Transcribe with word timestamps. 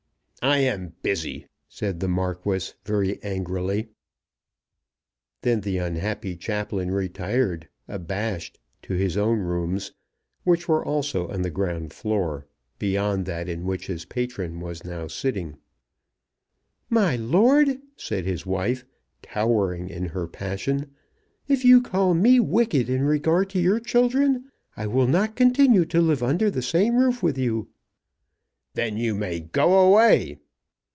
"I 0.43 0.57
am 0.61 0.93
busy," 1.03 1.45
said 1.69 1.99
the 1.99 2.07
Marquis 2.07 2.73
very 2.83 3.21
angrily. 3.21 3.89
Then 5.43 5.61
the 5.61 5.77
unhappy 5.77 6.35
chaplain 6.35 6.89
retired 6.89 7.69
abashed 7.87 8.59
to 8.81 8.95
his 8.95 9.17
own 9.17 9.37
rooms, 9.41 9.91
which 10.43 10.67
were 10.67 10.83
also 10.83 11.27
on 11.27 11.43
the 11.43 11.51
ground 11.51 11.93
floor, 11.93 12.47
beyond 12.79 13.27
that 13.27 13.47
in 13.47 13.65
which 13.65 13.85
his 13.85 14.05
patron 14.05 14.59
was 14.61 14.83
now 14.83 15.05
sitting. 15.05 15.59
"My 16.89 17.15
lord," 17.15 17.79
said 17.95 18.25
his 18.25 18.43
wife, 18.43 18.83
towering 19.21 19.89
in 19.89 20.07
her 20.07 20.25
passion, 20.25 20.89
"if 21.47 21.63
you 21.63 21.83
call 21.83 22.15
me 22.15 22.39
wicked 22.39 22.89
in 22.89 23.03
regard 23.03 23.51
to 23.51 23.59
your 23.59 23.79
children, 23.79 24.45
I 24.75 24.87
will 24.87 25.05
not 25.07 25.35
continue 25.35 25.85
to 25.85 26.01
live 26.01 26.23
under 26.23 26.49
the 26.49 26.63
same 26.63 26.95
roof 26.97 27.21
with 27.21 27.37
you." 27.37 27.67
"Then 28.73 28.95
you 28.95 29.15
may 29.15 29.41
go 29.41 29.79
away." 29.79 30.39